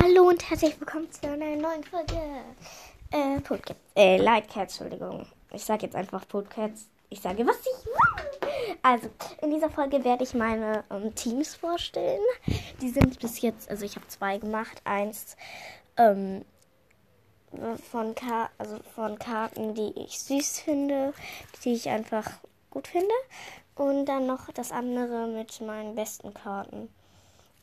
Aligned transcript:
Hallo 0.00 0.28
und 0.28 0.48
herzlich 0.48 0.78
willkommen 0.78 1.10
zu 1.10 1.26
einer 1.26 1.56
neuen 1.56 1.82
Folge. 1.82 2.14
Äh, 3.10 3.40
Podcast. 3.40 3.80
Äh, 3.96 4.18
Lightcats, 4.18 4.80
Entschuldigung. 4.80 5.26
Ich 5.50 5.64
sage 5.64 5.86
jetzt 5.86 5.96
einfach 5.96 6.26
Podcasts. 6.28 6.88
Ich 7.10 7.20
sage, 7.20 7.44
was 7.44 7.56
ich 7.58 7.84
will. 7.84 8.78
Also, 8.80 9.10
in 9.42 9.50
dieser 9.50 9.70
Folge 9.70 10.04
werde 10.04 10.22
ich 10.22 10.34
meine 10.34 10.84
ähm, 10.90 11.12
Teams 11.16 11.56
vorstellen. 11.56 12.20
Die 12.80 12.90
sind 12.90 13.18
bis 13.18 13.40
jetzt, 13.40 13.68
also 13.68 13.84
ich 13.84 13.96
habe 13.96 14.06
zwei 14.06 14.38
gemacht. 14.38 14.80
Eins 14.84 15.36
ähm, 15.96 16.44
von, 17.90 18.14
Ka 18.14 18.50
also 18.56 18.78
von 18.94 19.18
Karten, 19.18 19.74
die 19.74 19.92
ich 19.96 20.20
süß 20.20 20.60
finde, 20.60 21.12
die 21.64 21.72
ich 21.72 21.88
einfach 21.88 22.30
gut 22.70 22.86
finde. 22.86 23.14
Und 23.74 24.06
dann 24.06 24.26
noch 24.28 24.48
das 24.52 24.70
andere 24.70 25.26
mit 25.26 25.60
meinen 25.60 25.96
besten 25.96 26.32
Karten. 26.34 26.88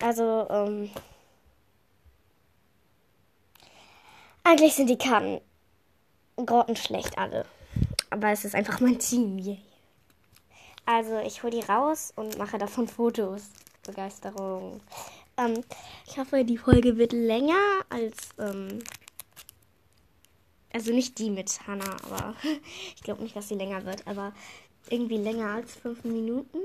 Also, 0.01 0.47
ähm, 0.49 0.89
eigentlich 4.45 4.75
sind 4.75 4.89
die 4.89 4.97
Karten 4.97 5.41
grottenschlecht 6.37 7.17
alle. 7.17 7.45
Aber 8.09 8.29
es 8.29 8.45
ist 8.45 8.55
einfach 8.55 8.79
mein 8.79 8.99
Team. 8.99 9.37
Yay. 9.39 9.59
Also, 10.85 11.17
ich 11.19 11.43
hole 11.43 11.51
die 11.51 11.65
raus 11.65 12.13
und 12.15 12.37
mache 12.37 12.57
davon 12.57 12.87
Fotos. 12.87 13.49
Begeisterung. 13.85 14.81
Ähm, 15.37 15.63
ich 16.07 16.17
hoffe, 16.17 16.43
die 16.45 16.57
Folge 16.57 16.97
wird 16.97 17.11
länger 17.11 17.83
als, 17.89 18.29
ähm, 18.39 18.79
also 20.73 20.91
nicht 20.91 21.17
die 21.19 21.29
mit 21.29 21.59
Hannah, 21.67 21.97
aber 22.03 22.35
ich 22.95 23.03
glaube 23.03 23.23
nicht, 23.23 23.35
dass 23.35 23.49
sie 23.49 23.55
länger 23.55 23.85
wird, 23.85 24.07
aber 24.07 24.33
irgendwie 24.89 25.17
länger 25.17 25.49
als 25.55 25.75
fünf 25.75 26.03
Minuten. 26.03 26.59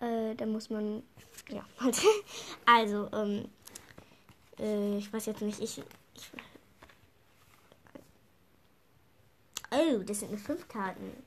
Äh, 0.00 0.34
da 0.34 0.46
muss 0.46 0.70
man, 0.70 1.02
ja, 1.48 1.64
halt. 1.78 1.96
Also, 2.66 3.08
ähm, 3.12 3.46
äh, 4.58 4.98
ich 4.98 5.12
weiß 5.12 5.26
jetzt 5.26 5.42
nicht, 5.42 5.60
ich, 5.60 5.82
Oh, 9.80 10.02
das 10.04 10.20
sind 10.20 10.30
nur 10.30 10.40
fünf 10.40 10.68
Karten. 10.68 11.24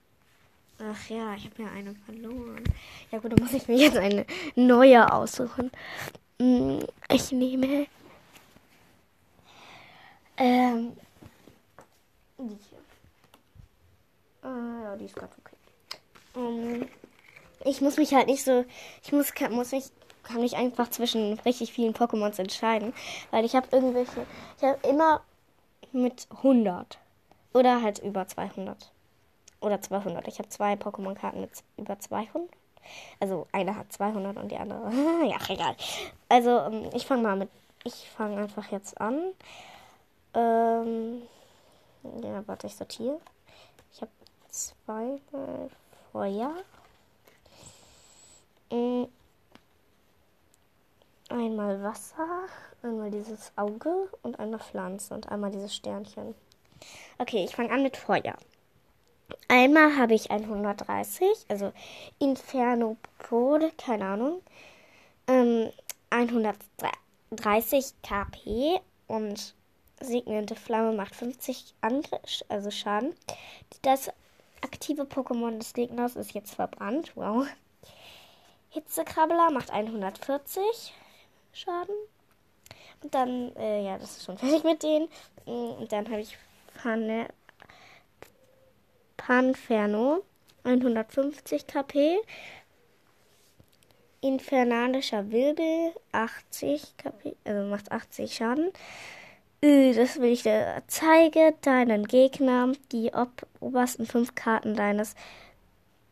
Ach 0.79 1.09
ja, 1.09 1.33
ich 1.35 1.45
habe 1.45 1.63
ja 1.63 1.69
eine 1.69 1.95
verloren. 2.05 2.63
Ja 3.11 3.19
gut, 3.19 3.31
dann 3.31 3.43
muss 3.43 3.53
ich 3.53 3.67
mir 3.67 3.77
jetzt 3.77 3.97
eine 3.97 4.25
neue 4.55 5.11
aussuchen. 5.11 5.71
Hm, 6.39 6.85
ich 7.09 7.31
nehme 7.31 7.87
ähm, 10.37 10.93
die 12.37 12.57
hier. 12.69 12.79
Ah, 14.41 14.83
ja, 14.83 14.95
die 14.97 15.05
ist 15.05 15.15
gerade 15.15 15.33
okay. 15.39 15.55
Um, 16.35 16.87
ich 17.63 17.81
muss 17.81 17.97
mich 17.97 18.13
halt 18.13 18.27
nicht 18.27 18.43
so, 18.43 18.65
ich 19.03 19.11
muss, 19.11 19.33
kann, 19.33 19.53
muss 19.53 19.71
mich, 19.71 19.85
kann 20.23 20.41
mich 20.41 20.55
einfach 20.55 20.89
zwischen 20.89 21.39
richtig 21.39 21.71
vielen 21.73 21.93
Pokémons 21.93 22.39
entscheiden, 22.39 22.93
weil 23.31 23.45
ich 23.45 23.55
habe 23.55 23.67
irgendwelche, 23.71 24.25
ich 24.57 24.63
habe 24.63 24.87
immer 24.87 25.21
mit 25.91 26.27
100 26.37 26.97
oder 27.53 27.81
halt 27.81 27.99
über 27.99 28.27
200 28.27 28.91
oder 29.61 29.81
200. 29.81 30.27
Ich 30.27 30.39
habe 30.39 30.49
zwei 30.49 30.73
Pokémon-Karten 30.73 31.41
mit 31.41 31.51
über 31.77 31.99
200. 31.99 32.49
Also 33.19 33.47
eine 33.51 33.75
hat 33.77 33.91
200 33.93 34.37
und 34.37 34.51
die 34.51 34.57
andere, 34.57 34.91
ja, 35.25 35.37
egal. 35.47 35.75
Also 36.29 36.59
ähm, 36.59 36.89
ich 36.93 37.05
fange 37.05 37.23
mal 37.23 37.35
mit, 37.35 37.49
ich 37.83 38.09
fange 38.09 38.41
einfach 38.41 38.71
jetzt 38.71 38.99
an. 38.99 39.33
Ähm, 40.33 41.21
ja, 42.21 42.45
warte, 42.47 42.67
ich 42.67 42.75
sortiere. 42.75 43.19
Ich 43.93 44.01
habe 44.01 44.11
zweimal 44.49 45.69
Feuer. 46.11 46.53
Mm. 48.71 49.05
Einmal 51.29 51.81
Wasser, 51.81 52.27
einmal 52.83 53.09
dieses 53.09 53.53
Auge 53.55 54.09
und 54.21 54.39
einmal 54.39 54.59
Pflanze 54.59 55.13
und 55.15 55.29
einmal 55.29 55.51
dieses 55.51 55.73
Sternchen. 55.73 56.35
Okay, 57.17 57.43
ich 57.43 57.55
fange 57.55 57.71
an 57.71 57.83
mit 57.83 57.97
Feuer. 57.97 58.35
Einmal 59.47 59.97
habe 59.97 60.13
ich 60.13 60.31
130, 60.31 61.27
also 61.47 61.71
Inferno 62.19 62.97
Code, 63.17 63.71
keine 63.77 64.05
Ahnung. 64.05 64.41
Ähm, 65.27 65.71
130 66.09 67.93
KP 68.03 68.79
und 69.07 69.55
segnende 69.99 70.55
Flamme 70.55 70.93
macht 70.93 71.15
50 71.15 71.73
Angriff, 71.81 72.43
also 72.49 72.71
Schaden. 72.71 73.15
Das 73.81 74.11
aktive 74.61 75.03
Pokémon 75.03 75.57
des 75.57 75.73
Gegners 75.73 76.15
ist 76.15 76.33
jetzt 76.33 76.55
verbrannt. 76.55 77.13
Wow. 77.15 77.45
Hitzekrabbler 78.69 79.51
macht 79.51 79.71
140 79.71 80.93
Schaden. 81.51 81.95
Und 83.01 83.13
dann, 83.13 83.55
äh, 83.55 83.83
ja, 83.85 83.97
das 83.97 84.17
ist 84.17 84.25
schon 84.25 84.37
fertig 84.39 84.63
mit 84.63 84.83
denen. 84.83 85.09
Und 85.45 85.91
dann 85.91 86.09
habe 86.09 86.21
ich 86.21 86.37
Pan 86.73 87.27
Panferno 89.17 90.23
150 90.63 91.67
KP. 91.67 92.17
Infernalischer 94.21 95.31
Wirbel 95.31 95.93
80 96.13 96.95
KP, 96.97 97.35
also 97.43 97.69
macht 97.69 97.91
80 97.91 98.33
Schaden. 98.33 98.71
Das 99.61 100.19
will 100.19 100.31
ich 100.31 100.43
dir 100.43 100.83
zeigen. 100.87 101.53
Deinen 101.61 102.05
Gegner 102.05 102.71
die 102.91 103.11
obersten 103.59 104.05
fünf 104.05 104.35
Karten 104.35 104.75
deines 104.75 105.15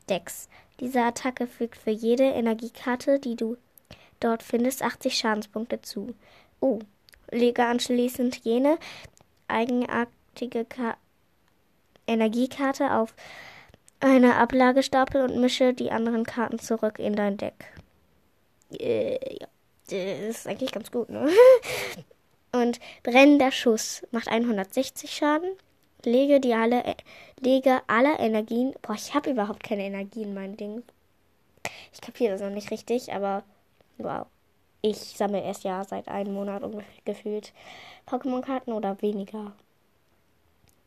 Decks. 0.09 0.49
Diese 0.79 1.01
Attacke 1.01 1.47
fügt 1.47 1.77
für 1.77 1.91
jede 1.91 2.23
Energiekarte, 2.23 3.19
die 3.19 3.35
du 3.35 3.57
dort 4.19 4.41
findest, 4.41 4.83
80 4.83 5.17
Schadenspunkte 5.17 5.81
zu. 5.81 6.15
Oh, 6.59 6.79
lege 7.29 7.65
anschließend 7.65 8.37
jene 8.43 8.77
eigenartige 10.31 10.65
Ka 10.65 10.97
Energiekarte 12.07 12.93
auf 12.93 13.13
eine 13.99 14.35
Ablagestapel 14.35 15.23
und 15.23 15.39
mische 15.39 15.73
die 15.73 15.91
anderen 15.91 16.25
Karten 16.25 16.59
zurück 16.59 16.99
in 16.99 17.15
dein 17.15 17.37
Deck. 17.37 17.65
Äh, 18.79 19.19
ja, 19.39 19.47
das 19.89 20.37
ist 20.37 20.47
eigentlich 20.47 20.71
ganz 20.71 20.91
gut, 20.91 21.09
ne? 21.09 21.29
Und 22.53 22.79
brennender 23.03 23.51
Schuss 23.51 24.05
macht 24.11 24.27
160 24.27 25.09
Schaden. 25.09 25.51
Lege 26.03 26.41
die 26.41 26.53
alle, 26.53 26.83
äh, 26.83 26.95
lege 27.39 27.81
alle 27.87 28.17
Energien. 28.17 28.73
Boah, 28.81 28.95
ich 28.95 29.13
habe 29.13 29.29
überhaupt 29.29 29.63
keine 29.63 29.83
Energie 29.83 30.23
in 30.23 30.33
meinem 30.33 30.57
Ding. 30.57 30.83
Ich 31.93 32.01
kapiere 32.01 32.33
das 32.33 32.41
noch 32.41 32.49
nicht 32.49 32.71
richtig, 32.71 33.13
aber 33.13 33.43
wow. 33.99 34.25
Ich 34.81 34.97
sammle 34.97 35.41
erst 35.41 35.63
ja 35.63 35.83
seit 35.85 36.09
einem 36.09 36.33
Monat 36.33 36.63
gefühlt 37.05 37.53
Pokémon-Karten 38.05 38.73
oder 38.73 39.01
weniger. 39.01 39.53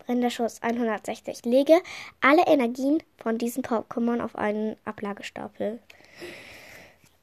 Brennender 0.06 0.31
Schuss 0.31 0.60
160. 0.62 1.44
Lege 1.44 1.81
alle 2.20 2.47
Energien 2.47 3.03
von 3.16 3.38
diesen 3.38 3.62
Pokémon 3.62 4.20
auf 4.20 4.37
einen 4.37 4.76
Ablagestapel. 4.84 5.78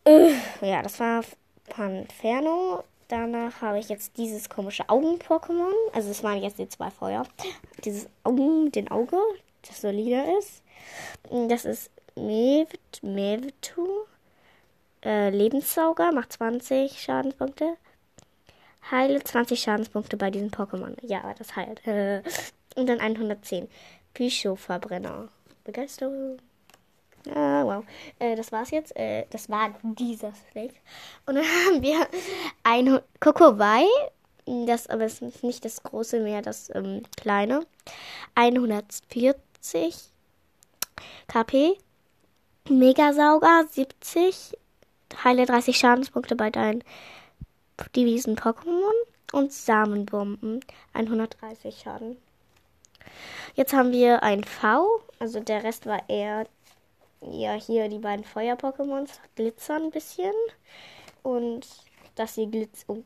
Äh, 0.06 0.34
ja, 0.62 0.82
das 0.82 1.00
war 1.00 1.24
Panferno. 1.70 2.84
Danach 3.08 3.62
habe 3.62 3.80
ich 3.80 3.90
jetzt 3.90 4.18
dieses 4.18 4.50
komische 4.50 4.88
Augen-Pokémon. 4.88 5.74
Also 5.94 6.08
das 6.08 6.24
waren 6.24 6.42
jetzt 6.42 6.60
die 6.60 6.70
zwei 6.70 6.90
Feuer. 6.90 7.26
Dieses 7.84 8.08
Augen 8.24 8.72
dem 8.72 8.90
Auge, 8.90 9.18
das 9.68 9.82
so 9.82 9.90
ist. 9.90 10.64
Das 11.50 11.66
ist 11.66 11.92
Mewtwo. 12.16 14.08
Äh, 15.04 15.30
Lebenssauger, 15.32 16.12
macht 16.12 16.34
20 16.34 17.02
Schadenspunkte. 17.02 17.76
Heile 18.90 19.24
20 19.24 19.60
Schadenspunkte 19.60 20.18
bei 20.18 20.32
diesem 20.32 20.50
Pokémon. 20.50 20.96
Ja, 21.02 21.34
das 21.38 21.56
heilt. 21.56 21.82
Und 22.76 22.88
dann 22.88 23.00
110. 23.00 23.68
Pycho-Verbrenner. 24.14 25.30
Begeisterung. 25.64 26.40
Ah, 27.30 27.64
wow. 27.64 27.86
Äh, 28.20 28.36
das 28.36 28.52
war's 28.52 28.72
jetzt. 28.72 28.96
Äh, 28.96 29.26
das 29.30 29.50
war 29.50 29.74
dieser 29.84 30.34
Snake. 30.52 30.74
Und 31.26 31.36
dann 31.36 31.46
haben 31.68 31.82
wir 31.82 32.08
ein 32.64 33.00
Kokowai. 33.20 33.86
Das 34.66 34.88
aber 34.88 35.06
ist 35.06 35.22
nicht 35.44 35.64
das 35.66 35.84
große 35.84 36.20
mehr, 36.20 36.42
das 36.42 36.74
ähm, 36.74 37.04
kleine. 37.16 37.66
140 38.36 39.36
KP. 41.28 41.78
Megasauger 42.70 43.66
70. 43.70 44.58
Heile 45.24 45.46
30 45.46 45.78
Schadenspunkte 45.78 46.36
bei 46.36 46.50
deinen 46.50 46.84
Divisen 47.96 48.36
Pokémon. 48.36 48.92
Und 49.32 49.54
Samenbomben 49.54 50.60
130 50.94 51.80
Schaden. 51.84 52.18
Jetzt 53.56 53.74
haben 53.74 53.92
wir 53.92 54.24
ein 54.24 54.44
V. 54.44 55.02
Also 55.20 55.40
der 55.40 55.64
Rest 55.64 55.86
war 55.86 56.02
eher 56.10 56.46
ja, 57.22 57.54
hier 57.54 57.90
die 57.90 58.00
beiden 58.00 58.26
Feuer-Pokémons 58.26 59.10
glitzern 59.36 59.84
ein 59.84 59.92
bisschen. 59.92 60.34
Und 61.24 61.68
das 62.16 62.36
hier 62.36 62.48
glitzert. 62.48 62.90
Oh, 62.90 63.04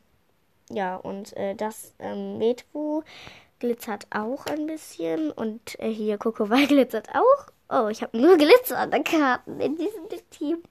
ja, 0.69 0.95
und 0.95 1.36
äh, 1.38 1.56
das 1.56 1.94
ähm, 2.00 2.38
Metwu 2.38 3.03
glitzert 3.59 4.07
auch 4.12 4.45
ein 4.45 4.68
bisschen. 4.68 5.31
Und 5.31 5.80
äh, 5.80 5.89
hier 5.89 6.18
Kokowai 6.18 6.65
glitzert 6.68 7.09
auch. 7.13 7.48
Oh, 7.68 7.88
ich 7.88 8.03
habe 8.03 8.18
nur 8.18 8.38
glitzernde 8.38 9.01
Karten 9.03 9.59
in 9.59 9.75
diesem 9.75 10.07
Team. 10.30 10.63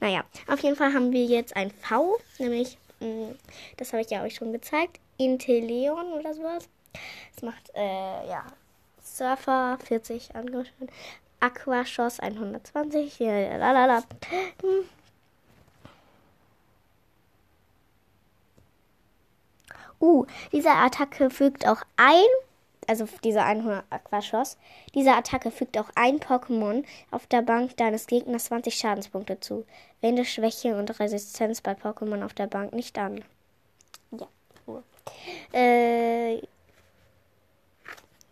Naja, 0.00 0.24
auf 0.48 0.60
jeden 0.60 0.74
Fall 0.74 0.92
haben 0.92 1.12
wir 1.12 1.24
jetzt 1.24 1.56
ein 1.56 1.70
V, 1.70 2.18
nämlich 2.38 2.76
Mm, 3.02 3.34
das 3.76 3.92
habe 3.92 4.02
ich 4.02 4.10
ja 4.10 4.22
euch 4.22 4.36
schon 4.36 4.52
gezeigt. 4.52 5.00
Inteleon 5.18 6.12
oder 6.12 6.32
sowas. 6.34 6.68
Das 7.34 7.42
macht, 7.42 7.70
äh, 7.74 8.28
ja, 8.28 8.46
Surfer 9.02 9.78
40 9.84 10.34
Angriffen. 10.34 10.88
Aquaschoss 11.40 12.20
120. 12.20 13.18
Lalalala. 13.18 14.04
Hm. 14.62 14.84
Uh, 20.02 20.26
diese 20.50 20.70
Attacke 20.70 21.30
fügt 21.30 21.64
auch 21.66 21.82
ein, 21.96 22.24
also 22.88 23.06
diese 23.22 23.44
100 23.44 23.84
Aquaschoss, 23.90 24.58
diese 24.94 25.12
Attacke 25.12 25.52
fügt 25.52 25.78
auch 25.78 25.90
ein 25.94 26.18
Pokémon 26.18 26.84
auf 27.12 27.28
der 27.28 27.42
Bank 27.42 27.76
deines 27.76 28.08
Gegners 28.08 28.46
20 28.46 28.74
Schadenspunkte 28.74 29.38
zu. 29.38 29.64
Wende 30.00 30.24
Schwäche 30.24 30.76
und 30.76 30.98
Resistenz 30.98 31.60
bei 31.60 31.72
Pokémon 31.74 32.24
auf 32.24 32.34
der 32.34 32.48
Bank 32.48 32.72
nicht 32.72 32.98
an. 32.98 33.22
Ja, 34.10 34.26
cool. 34.66 34.82
Äh, 35.52 36.42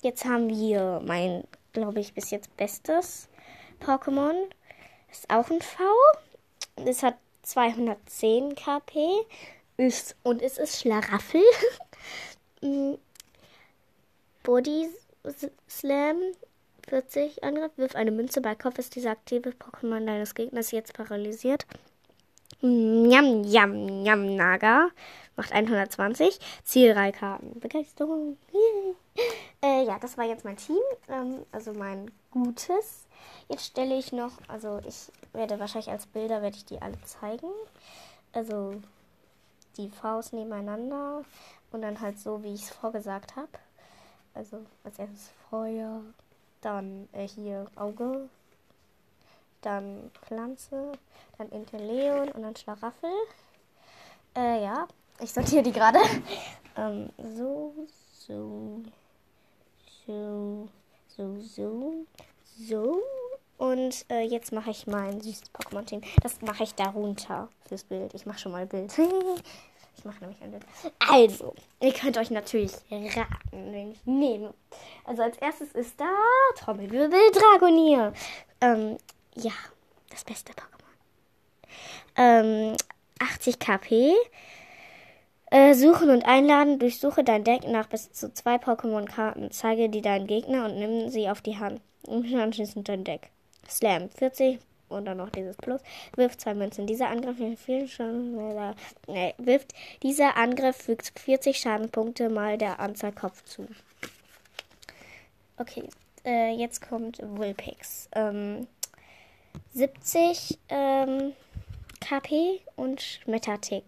jetzt 0.03 0.25
haben 0.25 0.49
wir 0.49 1.01
mein, 1.05 1.45
glaube 1.73 2.01
ich, 2.01 2.15
bis 2.15 2.31
jetzt 2.31 2.57
bestes 2.57 3.29
Pokémon. 3.81 4.35
Ist 5.11 5.29
auch 5.31 5.51
ein 5.51 5.61
V. 5.61 5.83
Es 6.77 7.03
hat 7.03 7.17
210 7.43 8.55
KP 8.55 9.01
ist 9.77 10.17
und 10.23 10.43
es 10.43 10.59
ist 10.59 10.81
Schlaraffel. 10.81 11.43
Mm. 12.63 12.97
Body 14.43 14.91
Slam 15.67 16.17
40 16.87 17.43
Angriff. 17.43 17.73
Wirf 17.77 17.95
eine 17.95 18.11
Münze 18.11 18.43
bei 18.43 18.55
Kopf. 18.55 18.79
Ist 18.79 18.97
dieser 18.97 19.13
aktive 19.13 19.51
Pokémon 19.51 20.05
deines 20.05 20.35
Gegners 20.35 20.71
jetzt 20.71 20.93
paralysiert? 20.93 21.65
Njam, 22.61 23.41
njam, 23.41 23.87
njam, 24.03 24.37
Naga. 24.37 24.91
Macht 25.41 25.55
120. 25.55 26.39
Ziel 26.65 26.93
drei 26.93 27.13
Karten. 27.13 27.59
Begeisterung. 27.61 28.37
äh, 29.63 29.87
ja, 29.87 29.99
das 29.99 30.19
war 30.19 30.27
jetzt 30.27 30.45
mein 30.45 30.59
Team. 30.59 30.77
Ähm, 31.09 31.47
also 31.51 31.73
mein 31.73 32.11
gutes. 32.31 33.07
Jetzt 33.49 33.65
stelle 33.65 33.99
ich 33.99 34.13
noch, 34.13 34.33
also 34.49 34.83
ich 34.87 35.11
werde 35.33 35.59
wahrscheinlich 35.59 35.91
als 35.91 36.05
Bilder, 36.05 36.43
werde 36.43 36.59
ich 36.59 36.67
die 36.67 36.83
alle 36.83 37.01
zeigen. 37.07 37.49
Also 38.35 38.83
die 39.79 39.89
Faust 39.89 40.35
nebeneinander 40.35 41.25
und 41.73 41.81
dann 41.81 42.03
halt 42.03 42.19
so, 42.19 42.43
wie 42.43 42.53
ich 42.53 42.65
es 42.65 42.71
vorgesagt 42.71 43.35
habe. 43.37 43.49
Also 44.35 44.59
als 44.85 44.99
erstes 44.99 45.31
Feuer, 45.49 46.03
dann 46.61 47.09
äh, 47.13 47.27
hier 47.27 47.65
Auge, 47.77 48.29
dann 49.63 50.11
Pflanze, 50.21 50.93
dann 51.39 51.49
Inteleon 51.49 52.29
und 52.29 52.43
dann 52.43 52.57
Schlaraffel. 52.57 53.11
Äh, 54.37 54.63
ja, 54.63 54.87
ich 55.23 55.33
sortiere 55.33 55.63
die 55.63 55.73
gerade. 55.73 55.99
ähm, 56.77 57.11
so, 57.37 57.75
so, 58.27 58.83
so, 60.07 60.69
so, 61.09 61.41
so, 61.41 62.07
so. 62.59 63.03
Und 63.59 64.07
äh, 64.09 64.23
jetzt 64.23 64.53
mache 64.53 64.71
ich 64.71 64.87
mein 64.87 65.21
süßes 65.21 65.53
Pokémon-Team. 65.53 66.01
Das 66.23 66.41
mache 66.41 66.63
ich 66.63 66.75
darunter 66.75 67.49
fürs 67.69 67.85
Bild. 67.85 68.15
Ich 68.15 68.25
mache 68.25 68.39
schon 68.39 68.53
mal 68.53 68.63
ein 68.63 68.69
Bild. 68.69 68.91
ich 69.97 70.05
mache 70.05 70.21
nämlich 70.21 70.41
ein 70.41 70.51
Bild. 70.51 70.65
Also, 70.99 71.55
ihr 71.81 71.93
könnt 71.93 72.17
euch 72.17 72.31
natürlich 72.31 72.73
raten, 72.91 73.73
wenn 73.73 73.93
ich 73.93 74.07
nehme. 74.07 74.55
Also 75.05 75.23
als 75.23 75.37
erstes 75.39 75.73
ist 75.73 76.01
da 76.01 76.11
Trommelwirbel 76.57 77.21
Dragonier. 77.33 78.15
Ähm, 78.63 78.97
ja, 79.35 79.53
das 80.09 80.25
beste 80.25 80.53
Pokémon. 80.53 80.81
Ähm, 82.17 82.77
80 83.19 83.59
KP. 83.59 84.15
Äh, 85.51 85.75
suchen 85.75 86.11
und 86.11 86.25
einladen. 86.25 86.79
Durchsuche 86.79 87.25
dein 87.25 87.45
Deck 87.45 87.67
nach 87.67 87.89
bis 87.89 88.13
zu 88.13 88.33
zwei 88.33 88.57
Pokémon-Karten. 88.57 89.51
Zeige 89.51 89.89
die 89.89 90.01
deinen 90.01 90.27
Gegner 90.27 90.67
und 90.67 90.79
nimm 90.79 91.11
sie 91.11 91.29
auf 91.29 91.41
die 91.41 91.59
Hand. 91.59 91.81
Und 92.07 92.33
anschließend 92.35 92.89
dein 92.89 93.05
Deck. 93.05 93.31
Slam 93.69 94.09
40 94.11 94.59
und 94.89 95.05
dann 95.07 95.17
noch 95.17 95.31
dieses 95.31 95.57
Plus. 95.57 95.81
Wirft 96.15 96.41
zwei 96.41 96.55
Münzen. 96.55 96.87
Dieser 96.87 97.09
Angriff 97.09 97.39
schon, 97.89 98.37
äh, 99.09 99.33
wirft 99.39 99.73
dieser 100.03 100.37
Angriff 100.37 100.77
fügt 100.77 101.19
40 101.19 101.59
Schadenpunkte 101.59 102.29
mal 102.29 102.59
der 102.59 102.81
Anzahl 102.81 103.13
Kopf 103.13 103.45
zu. 103.45 103.67
Okay, 105.57 105.85
äh, 106.25 106.55
jetzt 106.55 106.87
kommt 106.87 107.19
Vulpix. 107.23 108.09
Ähm, 108.13 108.67
70 109.73 110.59
ähm, 110.69 111.33
KP 112.01 112.61
und 112.77 113.01
Schmetterkick 113.01 113.83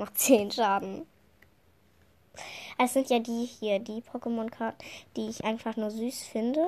macht 0.00 0.18
10 0.18 0.50
Schaden. 0.50 1.06
Es 2.78 2.94
sind 2.94 3.10
ja 3.10 3.18
die 3.18 3.44
hier, 3.44 3.78
die 3.78 4.02
Pokémon-Karten, 4.02 4.82
die 5.16 5.28
ich 5.28 5.44
einfach 5.44 5.76
nur 5.76 5.90
süß 5.90 6.24
finde 6.24 6.66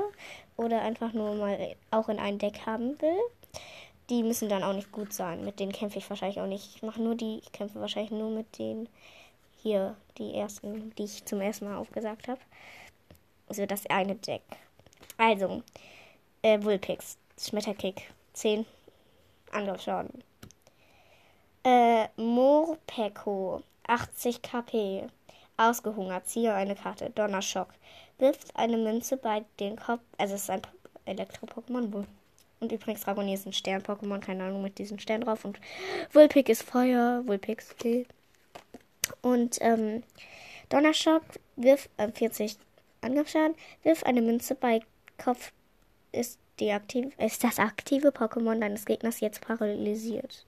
oder 0.56 0.82
einfach 0.82 1.12
nur 1.14 1.34
mal 1.34 1.74
auch 1.90 2.08
in 2.08 2.18
ein 2.18 2.38
Deck 2.38 2.66
haben 2.66 3.00
will. 3.00 3.18
Die 4.10 4.22
müssen 4.22 4.48
dann 4.48 4.62
auch 4.62 4.74
nicht 4.74 4.92
gut 4.92 5.12
sein. 5.12 5.44
Mit 5.44 5.58
denen 5.58 5.72
kämpfe 5.72 5.98
ich 5.98 6.10
wahrscheinlich 6.10 6.40
auch 6.40 6.46
nicht. 6.46 6.76
Ich 6.76 6.82
mache 6.82 7.00
nur 7.00 7.14
die, 7.14 7.38
ich 7.38 7.50
kämpfe 7.52 7.80
wahrscheinlich 7.80 8.10
nur 8.10 8.30
mit 8.30 8.58
den 8.58 8.88
hier, 9.62 9.96
die 10.18 10.34
ersten, 10.34 10.94
die 10.96 11.04
ich 11.04 11.24
zum 11.24 11.40
ersten 11.40 11.64
Mal 11.64 11.76
aufgesagt 11.76 12.28
habe. 12.28 12.40
Also 13.48 13.64
das 13.64 13.86
eine 13.86 14.16
Deck. 14.16 14.42
Also, 15.16 15.62
äh, 16.42 16.62
Vulpix, 16.62 17.16
Schmetterkick, 17.38 18.02
10 18.34 18.66
Angriffsschaden. 19.52 20.22
Äh, 21.64 22.08
Morpeko, 22.16 23.62
80 23.86 24.42
KP. 24.42 25.06
Ausgehungert. 25.56 26.26
Ziehe 26.26 26.54
eine 26.54 26.74
Karte. 26.74 27.10
Donnerschock. 27.10 27.68
Wirft 28.18 28.56
eine 28.56 28.76
Münze 28.76 29.16
bei 29.16 29.44
den 29.60 29.76
Kopf. 29.76 30.00
Also 30.18 30.34
es 30.34 30.42
ist 30.42 30.50
ein 30.50 30.62
Elektro-Pokémon. 31.04 32.06
Und 32.60 32.72
übrigens 32.72 33.02
Dragonier 33.02 33.34
ist 33.34 33.46
ein 33.46 33.52
Stern-Pokémon. 33.52 34.20
Keine 34.20 34.44
Ahnung 34.44 34.62
mit 34.62 34.78
diesem 34.78 34.98
Stern 34.98 35.22
drauf. 35.22 35.44
Und 35.44 35.60
Vulpix 36.12 36.50
ist 36.50 36.62
Feuer. 36.62 37.22
Vulpix, 37.26 37.72
okay. 37.72 38.06
Und 39.20 39.58
ähm, 39.60 40.02
Donnerschock 40.68 41.22
wirft 41.56 41.90
äh, 41.96 42.10
40 42.10 42.56
Angriffsschaden. 43.02 43.56
Wirf 43.82 44.02
eine 44.04 44.22
Münze 44.22 44.54
bei 44.54 44.80
Kopf. 45.22 45.52
Ist, 46.12 46.38
die 46.60 46.70
aktiv, 46.72 47.12
ist 47.18 47.42
das 47.42 47.58
aktive 47.58 48.08
Pokémon 48.08 48.60
deines 48.60 48.84
Gegners 48.84 49.20
jetzt 49.20 49.40
paralysiert. 49.40 50.44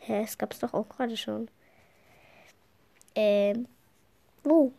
Hä, 0.00 0.22
es 0.22 0.38
gab 0.38 0.52
es 0.52 0.58
doch 0.58 0.74
auch 0.74 0.88
gerade 0.88 1.16
schon. 1.16 1.48
Ähm. 3.14 3.66
Wo? 4.42 4.72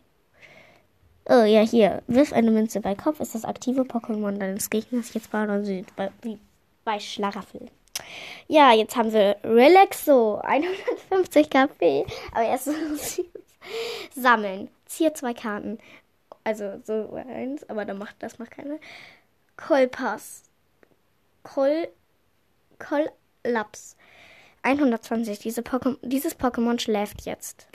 Oh, 1.28 1.44
ja, 1.44 1.60
hier. 1.60 2.02
Wirf 2.08 2.32
eine 2.32 2.50
Münze 2.50 2.80
bei 2.80 2.94
Kopf, 2.94 3.20
ist 3.20 3.34
das 3.34 3.44
aktive 3.44 3.82
Pokémon 3.82 4.38
deines 4.38 4.68
Gegners 4.70 5.14
jetzt 5.14 5.30
paralysiert. 5.30 5.94
Bei, 5.94 6.10
wie 6.22 6.38
bei 6.84 6.98
Schlaraffel. 6.98 7.70
Ja, 8.48 8.72
jetzt 8.72 8.96
haben 8.96 9.12
wir 9.12 9.36
Relaxo. 9.44 10.40
150 10.42 11.48
KP. 11.48 12.04
Aber 12.32 12.44
erst 12.44 12.70
Sammeln. 14.14 14.68
Ziehe 14.86 15.12
zwei 15.12 15.34
Karten. 15.34 15.78
Also 16.44 16.80
so 16.84 17.14
eins, 17.14 17.68
aber 17.70 17.84
da 17.84 17.94
macht, 17.94 18.16
das 18.18 18.38
macht 18.40 18.50
keine. 18.50 18.80
Kolpass. 19.56 20.42
Kol. 21.44 21.88
Kollaps. 22.78 23.96
120. 24.62 25.38
Diese 25.38 25.62
Pokémon, 25.62 25.98
dieses 26.02 26.38
Pokémon 26.38 26.78
schläft 26.78 27.22
jetzt. 27.22 27.68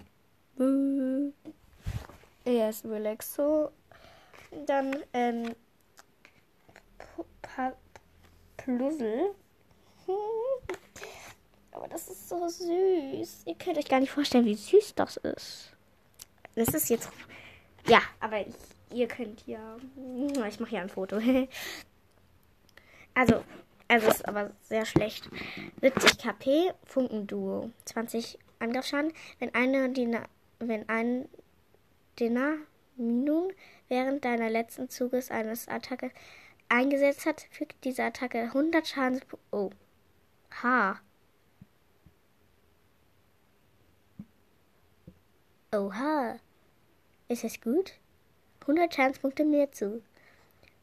Er 2.46 2.70
ist 2.70 2.86
Relaxo. 2.86 3.72
Dann, 4.66 4.96
ähm, 5.14 5.56
Plusel. 8.58 9.34
Aber 11.72 11.88
das 11.88 12.08
ist 12.08 12.28
so 12.28 12.48
süß. 12.48 13.44
Ihr 13.46 13.56
könnt 13.56 13.78
euch 13.78 13.88
gar 13.88 14.00
nicht 14.00 14.12
vorstellen, 14.12 14.46
wie 14.46 14.56
süß 14.56 14.96
das 14.96 15.18
ist. 15.18 15.72
Das 16.56 16.70
ist 16.70 16.90
jetzt. 16.90 17.10
Ja, 17.88 18.02
aber 18.20 18.42
ich, 18.42 18.56
ihr 18.92 19.08
könnt 19.08 19.46
ja. 19.46 19.78
Ich 20.48 20.60
mache 20.60 20.74
ja 20.76 20.82
ein 20.82 20.90
Foto. 20.90 21.18
also, 23.14 23.44
also 23.88 24.08
ist 24.08 24.28
aber 24.28 24.52
sehr 24.62 24.86
schlecht. 24.86 25.30
70 25.82 26.18
KP, 26.18 26.74
Funkenduo. 26.84 27.72
20 27.86 28.38
Angriffsschaden. 28.60 29.14
Wenn 29.40 29.54
eine 29.56 29.90
Dina 29.90 30.28
wenn 30.60 30.88
ein 30.90 31.30
Dynamino 32.20 33.52
während 33.90 34.26
deiner 34.26 34.50
letzten 34.50 34.90
Zuges 34.90 35.30
eines 35.32 35.68
Attacke 35.68 36.12
eingesetzt 36.70 37.26
hat, 37.26 37.42
fügt 37.52 37.84
diese 37.84 38.04
Attacke 38.04 38.40
100 38.40 38.88
Schadenspunkte. 38.88 39.48
Oh. 39.52 39.70
Ha. 40.64 41.00
Oha. 45.74 46.40
Ist 47.28 47.44
das 47.44 47.62
gut? 47.62 47.94
100 48.62 48.94
Schadenspunkte 48.94 49.46
mehr 49.46 49.72
zu. 49.72 50.02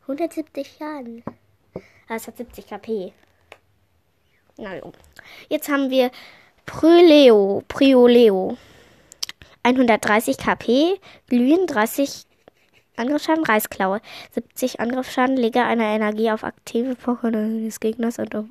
170 0.02 0.76
Schaden. 0.78 1.24
Ah, 2.08 2.16
es 2.16 2.26
hat 2.26 2.36
70 2.36 2.66
KP. 2.66 3.12
Na 4.56 4.76
jo. 4.76 4.92
Jetzt 5.48 5.68
haben 5.68 5.90
wir 5.90 6.10
Pryleo. 6.66 7.62
Prioleo. 7.68 8.56
130 9.64 10.36
KP, 10.36 11.00
Glühen 11.26 11.66
30 11.66 12.26
Angriffsschaden, 12.96 13.44
Reißklaue, 13.44 14.00
70 14.32 14.78
Angriffsschaden, 14.78 15.36
lege 15.36 15.64
eine 15.64 15.84
Energie 15.84 16.30
auf 16.30 16.44
aktive 16.44 16.92
Pokémon 16.92 17.64
des 17.64 17.80
Gegners 17.80 18.18
und 18.18 18.36
auf 18.36 18.44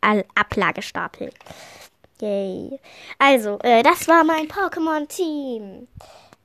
Ablagestapel. 0.00 1.30
Yay. 2.20 2.78
Also, 3.18 3.58
äh, 3.62 3.82
das 3.82 4.06
war 4.08 4.24
mein 4.24 4.46
Pokémon-Team. 4.46 5.88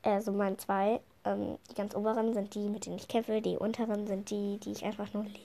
Also 0.01 0.31
mein 0.31 0.57
zwei. 0.57 0.99
Ähm, 1.23 1.57
die 1.69 1.75
ganz 1.75 1.95
oberen 1.95 2.33
sind 2.33 2.55
die, 2.55 2.67
mit 2.67 2.85
denen 2.85 2.97
ich 2.97 3.07
kämpfe. 3.07 3.41
Die 3.41 3.57
unteren 3.57 4.07
sind 4.07 4.29
die, 4.29 4.59
die 4.59 4.71
ich 4.71 4.83
einfach 4.83 5.13
nur 5.13 5.23
liebe. 5.23 5.39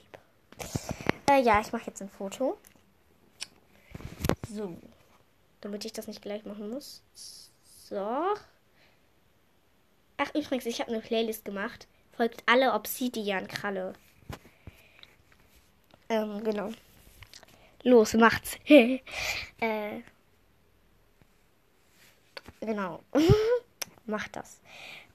Äh, 1.33 1.41
ja, 1.41 1.61
ich 1.61 1.71
mache 1.71 1.87
jetzt 1.87 2.01
ein 2.01 2.09
Foto. 2.09 2.57
So. 4.49 4.77
Damit 5.61 5.85
ich 5.85 5.93
das 5.93 6.07
nicht 6.07 6.21
gleich 6.21 6.45
machen 6.45 6.69
muss. 6.69 7.01
So. 7.15 8.35
Ach, 10.17 10.35
übrigens, 10.35 10.65
ich 10.65 10.79
habe 10.79 10.91
eine 10.91 11.01
Playlist 11.01 11.45
gemacht. 11.45 11.87
Folgt 12.11 12.43
alle 12.45 12.73
Obsidian-Kralle. 12.73 13.93
Ähm, 16.09 16.43
genau. 16.43 16.71
Los, 17.83 18.13
macht's. 18.13 18.57
äh, 18.67 18.99
genau. 22.59 23.01
Macht 24.05 24.35
das. 24.35 24.59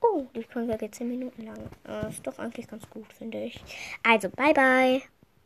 Oh, 0.00 0.26
die 0.34 0.42
Folge 0.42 0.76
geht 0.78 0.94
10 0.94 1.08
Minuten 1.08 1.44
lang. 1.44 1.70
Äh, 1.86 2.08
ist 2.08 2.26
doch 2.26 2.38
eigentlich 2.38 2.66
ganz 2.66 2.88
gut, 2.90 3.12
finde 3.12 3.44
ich. 3.44 3.62
Also, 4.02 4.30
bye 4.30 4.54
bye. 4.54 5.02